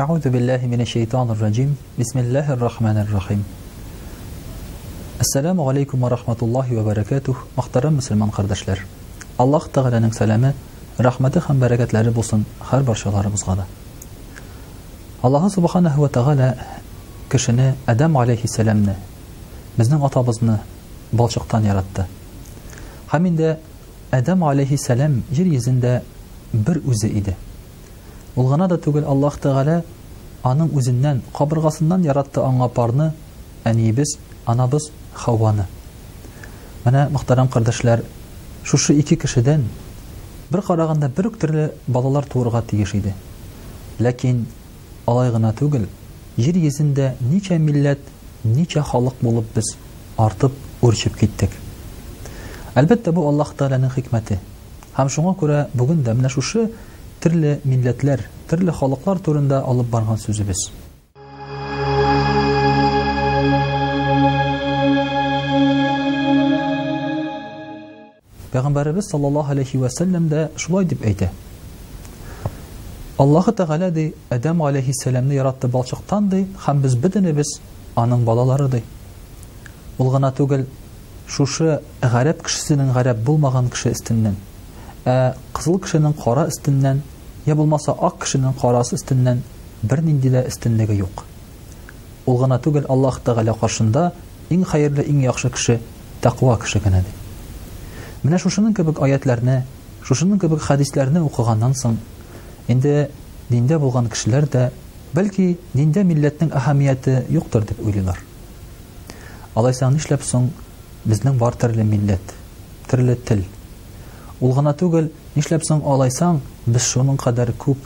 [0.00, 1.70] أعوذ بالله من الشيطان الرجيم
[2.00, 3.40] بسم الله الرحمن الرحيم
[5.20, 8.78] السلام عليكم ورحمة الله وبركاته مخترم مسلمان قردشلر
[9.44, 10.50] الله تعالى نك سلامة
[11.08, 13.64] رحمة خم بركة لربوسن خرب شلار مصغدا
[15.26, 16.48] الله سبحانه وتعالى
[17.30, 18.94] كشنا أدم عليه السلامنا
[19.78, 20.54] بزنا أطابزنا
[21.18, 22.04] بالشقطان يرتا
[24.10, 25.20] Адам алейхи сәләм
[26.66, 27.36] бер үзе иде.
[28.36, 29.36] гына да түгел, Аллаһ
[30.48, 33.10] аның үзеннән кабыргасыннан яратты аңа парны
[33.68, 34.14] әниебез
[34.48, 35.66] анабыз хауаны
[36.84, 38.00] менә мөхтәрәм кардәшләр
[38.64, 39.66] шушы ике кешедән
[40.50, 43.12] бер караганда бер үк төрле балалар туырга тиеш иде
[44.00, 44.46] ләкин
[45.06, 45.84] алай гына түгел
[46.40, 48.00] ер йөзендә ничә милләт
[48.44, 49.74] ничә халык булып без
[50.16, 51.52] артып үрчеп киттек
[52.80, 54.40] әлбәттә бу аллаһ тәғаләнең хикмәте
[54.96, 56.70] һәм шуңа күрә бүген дә менә шушы
[57.20, 60.58] төрле милләтләр төрле халыклар турында алып барган сүзебез
[68.54, 71.28] пәйғамбәребез саллаллаху алейхи вәсәлләм дә шулай дип әйтә
[73.22, 76.98] аллаһы тагала ди алейхи алейхиссәләмне яратты балчыктан ди һәм без
[78.02, 78.82] аның балалары ди
[80.02, 80.66] ул гына түгел
[81.28, 84.34] шушы ғәрәп кешесенең ғәрәп булмаган кеше истеннән,
[85.06, 87.02] ә кызыл кешенең кара истеннән
[87.50, 89.38] я булмаса ак кешенең карасы бер
[89.82, 91.24] бернинди дә өстенлеге юк
[92.26, 94.10] ул гына түгел аллаһ тәгалә каршында
[94.54, 95.78] иң хәерле иң яхшы кеше
[96.22, 97.12] тақва кеше генә ди
[98.28, 99.62] менә шушының кебек аятларны
[100.04, 101.96] шушының кебек хәдисләрне укыганнан соң
[102.70, 103.08] инде
[103.50, 104.66] диндә булган кешеләр дә
[105.16, 108.20] бәлки диндә милләтнең әһәмиәте юктыр дип уйлыйлар
[109.56, 110.52] алайса нишләп соң
[111.04, 112.36] безнең бар төрле милләт
[112.92, 113.42] төрле тел
[114.40, 117.80] Ул гына түгел, нишләп соң алайсаң, без шуның кадәр күп.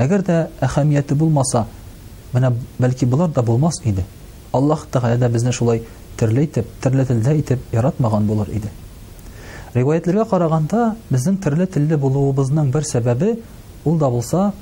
[0.00, 1.66] Әгәр дә әһәмияте булмаса,
[2.32, 4.04] менә бәлки булар да булмас иде.
[4.56, 5.82] Аллаһ Тәгалә дә безне шулай
[6.16, 8.70] төрле итеп, төрле телдә итеп яратмаган булар иде.
[9.74, 13.34] Риwayatларга караганда, безнең төрле телле булуыбызның бер сәбәбе
[13.84, 14.52] ул да булса,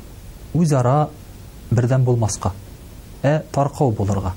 [0.55, 1.07] үз ара
[1.71, 2.51] бердән булмаска.
[3.23, 4.33] Ә таркау булырга.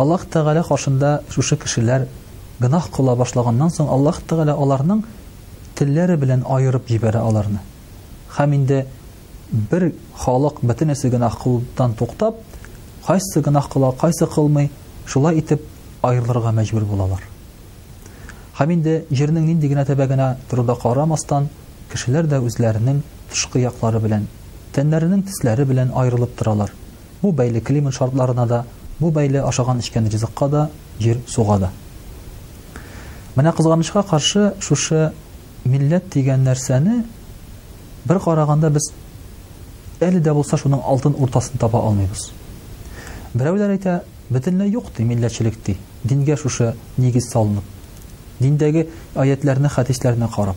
[0.00, 2.08] Аллаһ Тәгалә каршында шушы кешеләр
[2.60, 5.04] гынах кыла башлагандан соң, Аллаһ Тәгалә аларның
[5.80, 7.60] телләре белән айырып җибәрә аларны.
[8.36, 8.82] Хәм инде
[9.70, 12.36] бер халык бөтен генә хулдан туктап,
[13.06, 14.70] кайсы гына кыла, кайсы кылмый,
[15.06, 15.62] шулай итеп
[16.02, 17.22] айырларга мәҗбүр булалар.
[18.58, 21.48] Хәминде инде җирнең нинди генә тәбәгенә турында карамастан,
[21.90, 24.28] кешеләр дә үзләренең тышкы яклары белән,
[24.72, 26.70] тәннәренең тисләре белән айырылып торалар.
[27.22, 28.64] Бу бәйле климат шартларына да,
[29.00, 31.70] бу бәйле ашаган ишкән ризыкка да, җир сугада.
[33.36, 35.12] Менә кызганычка каршы шушы
[35.64, 37.02] милләт дигән нәрсәне
[38.06, 38.90] бер караганда без
[40.00, 42.30] әле дә булса шуның алтын уртасын таба алмыйбыз
[43.34, 43.98] берәүләр әйтә
[44.32, 47.64] бөтенләй юк ди милләтчелек ди дингә шушы нигез салынып
[48.40, 50.56] диндәге аятьләрне хәдисләренә карап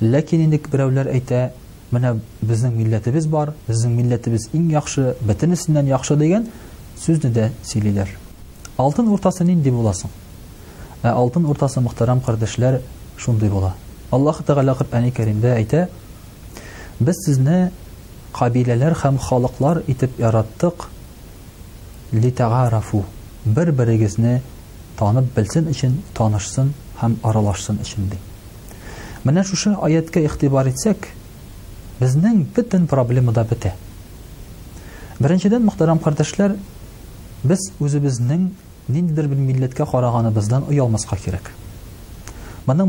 [0.00, 1.44] ләкин инде берәүләр әйтә
[1.92, 6.48] менә безнең милләтебез бар безнең милләтебез иң яхшы бөтенесеннән яхшы дигән
[7.00, 8.12] сүзне дә сөйлиләр
[8.76, 10.12] алтын уртасы нинди була соң
[11.02, 12.78] алтын уртасы мөхтәрәм кардәшләр
[13.18, 13.74] шундый була
[14.12, 15.88] Allah Taala qalb ani kerimda aita:
[17.00, 17.58] Biz sizni
[18.38, 20.74] qabilalar ham xalıqlar itip yaratdik
[22.24, 23.00] litagarafu.
[23.56, 24.34] Bir-birigizni
[24.98, 28.16] tanib bilsin ichin, tanışsin ham araloşsin ichindi.
[29.24, 30.98] Menen shu shay ayetga ixtibor etsek,
[32.00, 33.70] bizning bittin problemimiz bita.
[35.22, 36.50] Birinchidan muhtaram qardoshlar,
[37.48, 38.42] biz o'zimizning
[38.92, 41.46] nendidir bir millatga qorog'oni bizdan u yo'lmas qar kerak.
[42.68, 42.88] Mundan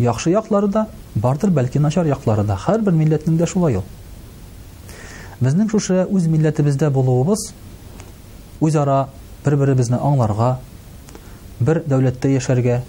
[0.00, 0.30] Яхшы
[0.68, 3.78] да, бардыр бәлки начар якларда һәр бер милләт инде шулай.
[5.40, 7.52] Безнең шушы үз милләтебездә булубыз,
[8.60, 9.08] үз ара
[9.44, 10.58] бер-бирибезне аңларга,
[11.60, 12.80] бер дәүләтте яшергә,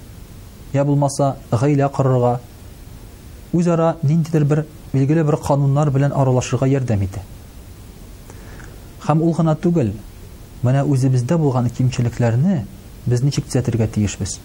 [0.74, 2.40] я булмаса гаилә карарга,
[3.54, 7.22] үз ара ниндидер бер белгеле бер кануннар белән аралашырга ярдәм итә.
[9.08, 9.94] Һәм ул хана түгел.
[10.66, 12.63] Менә үзе бездә булган кимчilikләрне
[13.06, 14.40] безнең җитәкчергә тиешбез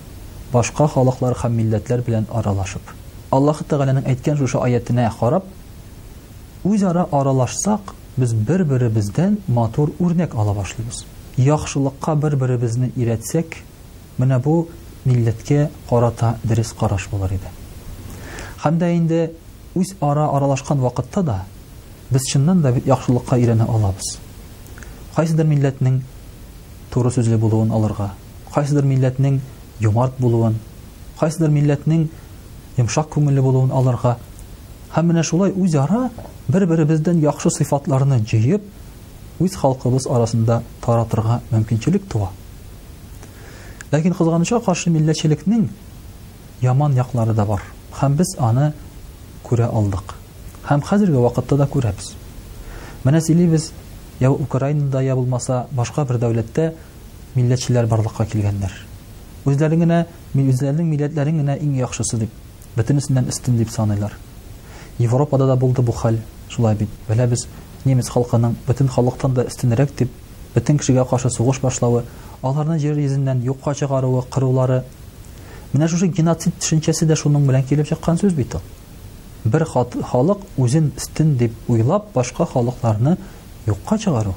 [0.52, 2.82] башка халыклар һәм милләтләр белән аралашып.
[3.30, 5.44] Аллаһу Тәгаләнең әйткән шушы аятенә карап,
[6.64, 11.04] үз ара аралашсак, без бер-беребездән матур үрнәк ала башлыйбыз.
[11.36, 13.60] Яхшылыкка бер-беребезне иретсәк,
[14.18, 14.68] менә бу
[15.06, 17.50] милләткә карата дөрес караш булыр иде.
[18.64, 19.32] Һәм дә инде
[19.74, 21.44] үз ара аралашкан вакытта да
[22.10, 24.18] без чыннан да бит яхшылыкка ирене алабыз.
[25.14, 26.02] Кайсыдыр милләтнең
[26.92, 28.10] туры сүзле булуын алырга,
[28.52, 29.40] кайсыдыр милләтнең
[29.80, 30.58] юмарт булуын,
[31.18, 32.02] хайсыдар милләтнең
[32.76, 34.16] йомшак күңелле булуын аларга
[34.92, 36.10] һәм менә шулай үз ара
[36.52, 38.62] бер-бере бездән яхшы сифатларын җыеп,
[39.40, 42.28] үз халкыбыз арасында таратырга мөмкинчелек туа.
[43.92, 45.68] Ләкин кызганыча каршы милләтчелекнең
[46.62, 47.62] яман яклары да бар.
[48.02, 48.72] Һәм без аны
[49.48, 50.12] күрә алдык.
[50.68, 52.12] Һәм хәзерге вакытта да күрәбез.
[53.04, 53.72] Менә силебез
[54.20, 56.70] я Украинада я булмаса, башка бер дәүләттә
[57.34, 58.26] милләтчеләр барлыкка
[59.48, 59.98] үзләрен генә
[60.36, 62.32] мин үзләренең милләтләрен иң яхшысы дип
[62.76, 64.12] бөтенесеннән өстен дип саныйлар
[65.00, 66.18] европада да булды бу хәл
[66.52, 67.46] шулай бит беләбез
[67.86, 70.12] немец халкының бөтен халыктан да өстенрәк дип
[70.54, 72.02] бөтен кешегә каршы сугыш башлавы
[72.42, 74.82] аларны жер йөзеннән юкка чыгаруы кырулары
[75.72, 80.92] менә шушы геноцид төшенчәсе дә шуның белән килеп чыккан сүз бит ул бер халык үзен
[81.00, 83.16] өстен дип уйлап башка халыкларны
[83.66, 84.34] юкка чыгару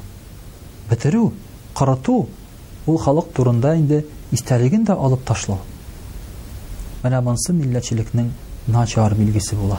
[0.89, 1.31] бетерү
[1.75, 2.25] кырыту
[2.87, 5.59] ул халык турында инде истәлеген дә алып ташлау
[7.03, 8.29] менә монсы милләтчелекнең
[8.73, 9.77] начар билгесе була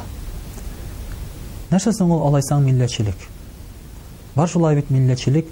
[1.73, 3.27] нәрсә соң ул алайсаң милләтчелек
[4.37, 5.51] бар шулай бит милләтчелек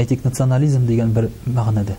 [0.00, 1.28] әйтик национализм дигән бер
[1.58, 1.98] мәгънәдә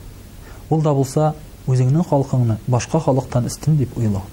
[0.72, 1.34] ул да булса
[1.68, 4.24] үзеңнең халкыңны башка халыктан өстүн дип уйлау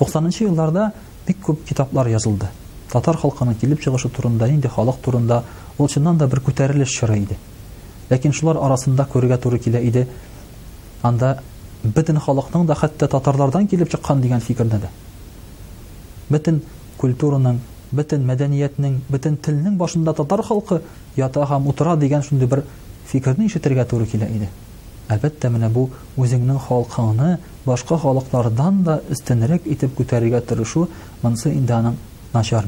[0.00, 0.88] 90-нчы елларда
[1.28, 2.50] бик күп китаплар язылды
[2.92, 5.42] татар халкының килеп чыгышы турында инде халык турында
[5.78, 7.38] ул чыннан да бер күтәрелеш чыры иде
[8.10, 10.08] ләкин шулар арасында күрергә туры килә иде
[11.06, 11.30] анда
[11.94, 14.90] бөтен халыкның да хәтта татарлардан килеп чыккан дигән фикерне дә
[16.30, 16.60] бөтен
[17.02, 17.58] культураның
[17.98, 20.80] бөтен мәдәниятнең бөтен телнең башында татар халкы
[21.18, 22.62] ята һәм утыра дигән шундый бер
[23.12, 24.48] фикерне ишетергә туры килә иде
[25.16, 25.88] әлбәттә менә бу
[26.24, 27.32] үзеңнең халкыңны
[27.66, 30.86] башка халыклардан да өстенрәк итеп күтәргә тырышу
[31.26, 31.98] монысы инде аның
[32.32, 32.66] начар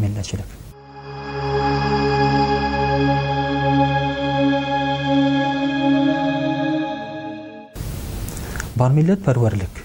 [8.95, 9.81] милләт пәрвәрлек,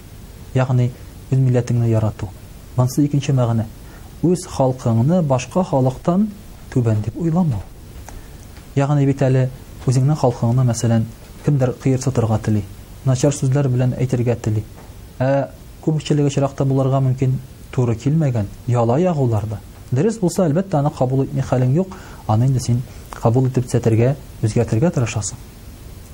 [0.54, 0.90] ягъни
[1.30, 2.28] үз милләтеңне ярату.
[2.76, 3.64] Мансы икенче мәгънә
[4.26, 6.28] үз халкыңны башка халыктан
[6.74, 7.62] түбән дип уйламау.
[8.76, 9.48] Ягъни бит әле
[9.88, 11.06] үзеңнең халкыңны мәсәлән
[11.44, 12.62] кемдер кыер сатырга тели,
[13.04, 14.64] начар сүзләр белән әйтергә тели.
[15.18, 15.48] Ә
[15.84, 17.38] күпчелек очракта буларга мөмкин
[17.72, 19.58] туры килмәгән яла ягуларда.
[19.90, 21.96] Дөрес булса әлбәттә аны кабул итми хәлең юк,
[22.30, 24.14] аны инде син кабул итеп сәтергә,
[24.46, 25.38] үзгәртергә тырышасың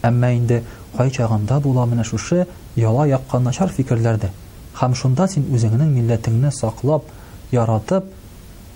[0.04, 0.62] әмма инде
[0.96, 2.46] кай чагында була менә шушы
[2.76, 4.30] яла яккан начар фикерләрде
[4.80, 7.04] һәм шунда син үзеңнең милләтеңне саклап
[7.52, 8.04] яратып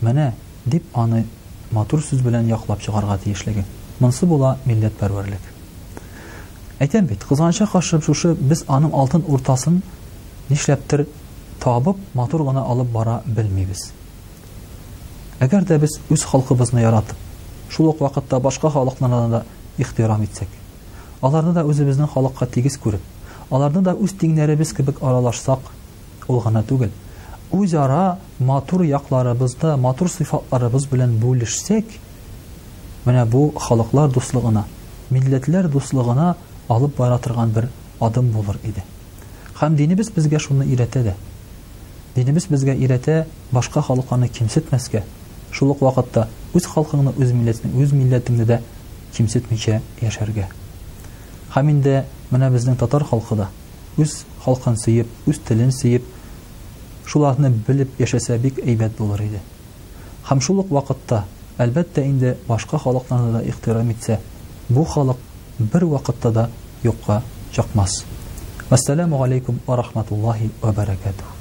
[0.02, 0.31] менә
[0.64, 1.25] дип аны
[1.70, 3.64] матур сүз белән яклап чыгарга тиешлеге
[4.00, 5.49] мынсы була милләтпәрвәрлек
[6.78, 9.82] әйтәм бит кызганча каршы шушы без аның алтын уртасын
[10.50, 11.06] нишләптер
[11.62, 13.90] табып матур гына алып бара белмибез
[15.40, 17.16] әгәр дә без үз халкыбызны яратып
[17.70, 19.43] шул ук вакытта башка халыкларны да
[19.78, 20.49] ихтирам итсәк
[21.20, 23.00] Аларны да үзебезнең халыкка тигез күреп,
[23.52, 25.61] аларны да үз тиңнәребез кебек аралашсак,
[26.32, 26.93] ул гына түгел.
[27.52, 31.90] Үз ара матур якларыбызда, матур сыйфатларыбыз белән бүлешсәк,
[33.05, 34.64] менә бу халыклар дуслыгына,
[35.11, 36.30] милләтләр дуслыгына
[36.73, 37.68] алып бара торган бер
[38.00, 38.80] адым булыр иде.
[39.61, 41.14] Хәм динебез безгә шуны ирәтә дә.
[42.16, 45.04] Динебез безгә ирәтә башка халыкларны кимсетмәскә.
[45.52, 48.62] Шул ук вакытта үз халкыңны, үз милләтеңне, үз милләтеңне дә
[49.16, 50.49] кимсетмичә яшәргә
[51.54, 51.95] һәм инде
[52.33, 53.47] менә безнең татар халкы да
[54.00, 54.85] үз халкын үс
[55.33, 56.04] үз телен сөеп,
[57.11, 59.40] шуларны белеп яшәсә бик әйбәт булыр иде.
[60.28, 61.25] Хәм шулык вакытта,
[61.59, 64.21] әлбәттә инде башка халыкларны да ихтирам итсә,
[64.69, 65.16] бу халык
[65.59, 66.47] бер вакытта да
[66.85, 68.04] юкка чыкмас.
[68.71, 71.39] Ассаламу алейкум ва рахматуллахи ва баракатух.